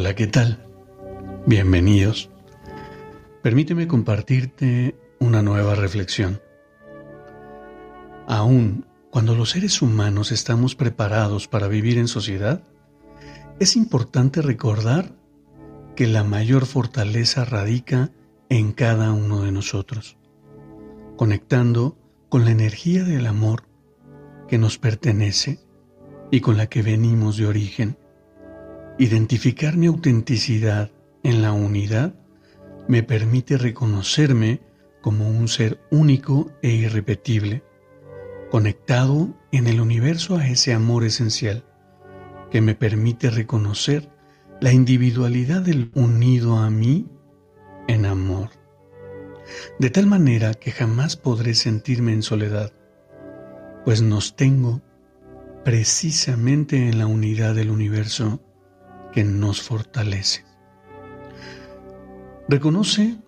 Hola, 0.00 0.14
¿qué 0.14 0.26
tal? 0.26 0.56
Bienvenidos. 1.44 2.30
Permíteme 3.42 3.86
compartirte 3.86 4.98
una 5.18 5.42
nueva 5.42 5.74
reflexión. 5.74 6.40
Aún 8.26 8.86
cuando 9.10 9.34
los 9.34 9.50
seres 9.50 9.82
humanos 9.82 10.32
estamos 10.32 10.74
preparados 10.74 11.48
para 11.48 11.68
vivir 11.68 11.98
en 11.98 12.08
sociedad, 12.08 12.62
es 13.58 13.76
importante 13.76 14.40
recordar 14.40 15.12
que 15.96 16.06
la 16.06 16.24
mayor 16.24 16.64
fortaleza 16.64 17.44
radica 17.44 18.10
en 18.48 18.72
cada 18.72 19.12
uno 19.12 19.42
de 19.42 19.52
nosotros, 19.52 20.16
conectando 21.18 21.98
con 22.30 22.46
la 22.46 22.52
energía 22.52 23.04
del 23.04 23.26
amor 23.26 23.64
que 24.48 24.56
nos 24.56 24.78
pertenece 24.78 25.60
y 26.30 26.40
con 26.40 26.56
la 26.56 26.68
que 26.68 26.80
venimos 26.80 27.36
de 27.36 27.46
origen. 27.46 27.98
Identificar 29.00 29.78
mi 29.78 29.86
autenticidad 29.86 30.90
en 31.22 31.40
la 31.40 31.52
unidad 31.52 32.12
me 32.86 33.02
permite 33.02 33.56
reconocerme 33.56 34.60
como 35.00 35.26
un 35.26 35.48
ser 35.48 35.80
único 35.90 36.52
e 36.60 36.68
irrepetible, 36.68 37.64
conectado 38.50 39.34
en 39.52 39.68
el 39.68 39.80
universo 39.80 40.36
a 40.36 40.46
ese 40.46 40.74
amor 40.74 41.04
esencial 41.04 41.64
que 42.50 42.60
me 42.60 42.74
permite 42.74 43.30
reconocer 43.30 44.10
la 44.60 44.70
individualidad 44.70 45.62
del 45.62 45.90
unido 45.94 46.58
a 46.58 46.68
mí 46.68 47.08
en 47.88 48.04
amor, 48.04 48.50
de 49.78 49.88
tal 49.88 50.08
manera 50.08 50.52
que 50.52 50.72
jamás 50.72 51.16
podré 51.16 51.54
sentirme 51.54 52.12
en 52.12 52.22
soledad, 52.22 52.74
pues 53.86 54.02
nos 54.02 54.36
tengo 54.36 54.82
precisamente 55.64 56.90
en 56.90 56.98
la 56.98 57.06
unidad 57.06 57.54
del 57.54 57.70
universo 57.70 58.42
que 59.12 59.24
nos 59.24 59.62
fortalece. 59.62 60.44
Reconoce 62.48 63.18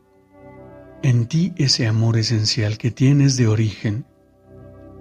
en 1.02 1.26
ti 1.26 1.52
ese 1.56 1.86
amor 1.86 2.16
esencial 2.16 2.78
que 2.78 2.90
tienes 2.90 3.36
de 3.36 3.46
origen, 3.46 4.06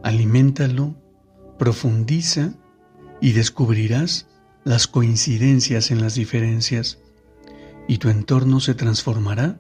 aliméntalo, 0.03 0.95
profundiza 1.57 2.53
y 3.19 3.33
descubrirás 3.33 4.27
las 4.63 4.87
coincidencias 4.87 5.91
en 5.91 6.01
las 6.01 6.15
diferencias 6.15 6.99
y 7.87 7.97
tu 7.97 8.09
entorno 8.09 8.59
se 8.59 8.73
transformará 8.73 9.59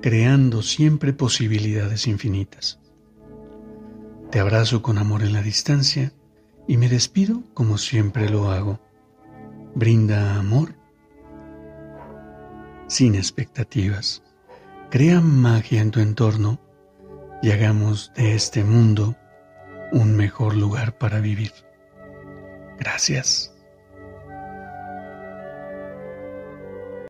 creando 0.00 0.62
siempre 0.62 1.12
posibilidades 1.12 2.06
infinitas. 2.06 2.78
Te 4.30 4.40
abrazo 4.40 4.82
con 4.82 4.98
amor 4.98 5.22
en 5.22 5.32
la 5.32 5.42
distancia 5.42 6.12
y 6.66 6.76
me 6.76 6.88
despido 6.88 7.42
como 7.52 7.78
siempre 7.78 8.30
lo 8.30 8.50
hago. 8.50 8.80
Brinda 9.74 10.36
amor 10.36 10.74
sin 12.88 13.14
expectativas. 13.14 14.22
Crea 14.90 15.20
magia 15.20 15.80
en 15.80 15.92
tu 15.92 16.00
entorno 16.00 16.60
y 17.40 17.52
hagamos 17.52 18.12
de 18.16 18.34
este 18.34 18.64
mundo 18.64 19.16
un 19.92 20.16
mejor 20.16 20.56
lugar 20.56 20.98
para 20.98 21.20
vivir. 21.20 21.52
Gracias. 22.78 23.49